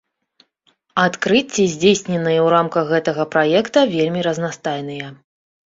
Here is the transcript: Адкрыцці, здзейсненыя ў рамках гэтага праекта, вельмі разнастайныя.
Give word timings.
Адкрыцці, 1.01 1.65
здзейсненыя 1.73 2.39
ў 2.45 2.47
рамках 2.55 2.85
гэтага 2.95 3.29
праекта, 3.37 3.79
вельмі 3.95 4.27
разнастайныя. 4.33 5.17